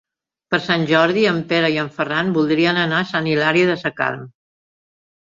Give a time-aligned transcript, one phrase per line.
[0.53, 4.25] Per Sant Jordi en Pere i en Ferran voldrien anar a Sant Hilari Sacalm.